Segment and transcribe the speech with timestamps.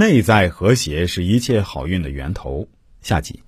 [0.00, 2.68] 内在和谐是一切好运的源头。
[3.02, 3.42] 下集，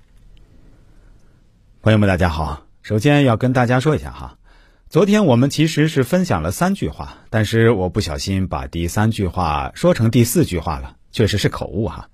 [1.81, 2.67] 朋友们，大家好。
[2.83, 4.37] 首先要跟大家说一下哈，
[4.91, 12.11] 昨天我们其实是分享了三句话，但是我不小心把第三句话说成第四句话了，确实是口误哈。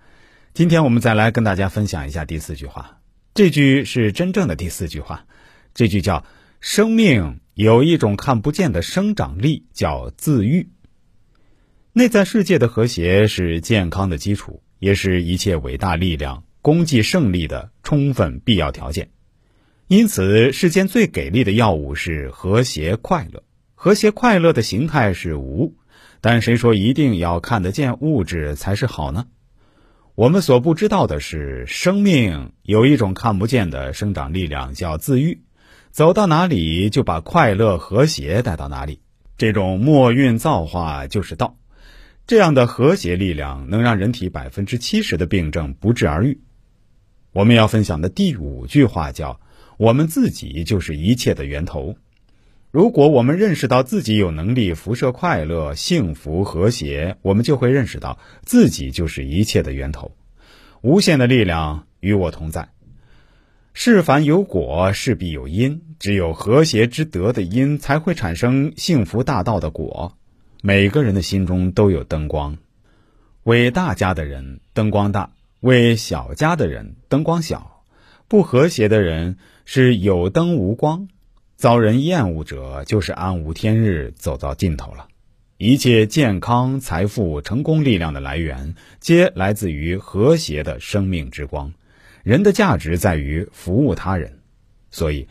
[0.55, 3.01] 今天我们再来跟大家分享一下第四句话，
[3.35, 5.27] 这句是真正的第四句话，
[5.75, 6.25] 这句叫
[6.63, 10.69] “生命有一种看不见的生长力，叫自愈”。
[11.99, 19.11] 内在世界的和谐是健康的基础，也是一切伟大力量、功绩胜利的充分必要条件。
[19.89, 23.43] 因此，世间最给力的药物是和谐快乐。
[23.75, 25.75] 和谐快乐的形态是无，
[26.21, 29.27] 但谁说一定要看得见物质才是好呢？
[30.15, 35.43] 我们所不知道的是，生命有一种看不见的生长力量，叫自愈。
[35.91, 39.01] 走到哪里，就把快乐和谐带到哪里。
[39.37, 41.57] 这种末运造化就是道。
[42.29, 46.43] 这样的和谐力量能让人体百分之七十的病症不治而愈。
[47.33, 49.41] 我们要分享的第五句话叫
[49.79, 51.97] “我们自己就是一切的源头”。
[52.71, 60.15] 如果我们认识到自己有能力辐射快乐、幸福、和谐，我们就会认识到自己就是一切的源头。
[60.83, 62.69] 无限的力量与我同在。
[63.73, 65.81] 事凡有果，势必有因。
[65.99, 70.18] 只有和谐之德的因，才会产生幸福大道的果。
[70.61, 72.59] 每个人的心中都有灯光，
[73.45, 77.85] 为大家的人灯光大，为小家的人灯光小。
[78.27, 81.09] 不和谐的人是有灯无光，
[81.55, 85.07] 遭人厌恶者就是暗无天日，走到尽头了。
[85.59, 91.73] 一切健康、财富、成功力量的来源，皆来自于和谐的生命之光。
[92.25, 94.41] 人的价值在于服务他人，
[94.91, 95.29] 所以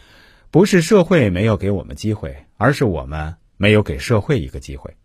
[0.52, 4.96] 不是社会没有给我们机会，而是我们没有给社会一个机会。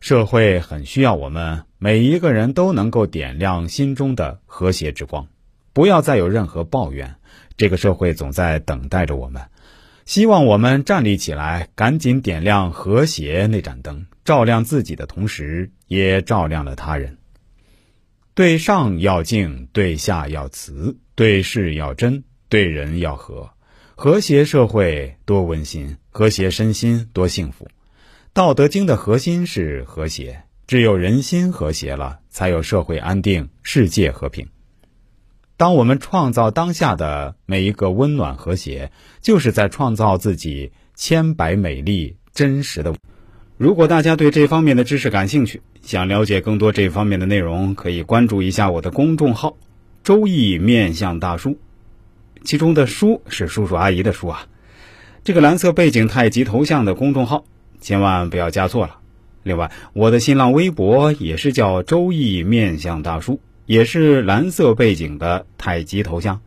[0.00, 5.26] 社会很需要我们每一个人都能够点亮心中的和谐之光，
[5.72, 7.16] 不要再有任何抱怨。
[7.56, 9.42] 这个社会总在等待着我们，
[10.06, 17.18] 希望我们站立起来，赶紧点亮和谐那盏灯，照亮自己的同时，也照亮了他人。
[18.34, 23.50] 对上要敬，对下要慈，对事要真，对人要和。
[23.96, 27.66] 和谐社会多温馨，和谐身心多幸福。
[28.38, 34.46] 道德经的核心是和谐，只有人心和谐了，才有社会安定、世界和平。
[35.56, 42.94] 当我们创造当下的每一个温暖和谐，就是在创造自己千百美丽真实的。
[43.56, 49.56] 如果大家对这方面的知识感兴趣，想了解更多这方面的内容，可以关注一下我的公众号
[50.04, 51.58] “周易面向大叔”，
[52.46, 54.46] 其中的“叔”是叔叔阿姨的“叔”啊。
[55.24, 57.44] 这个蓝色背景太极头像的公众号。
[57.80, 58.96] 千万不要加错了。
[59.42, 66.40] 另外，我的新浪微博也是叫“周易面相大叔”，也是蓝色背景的太极头像。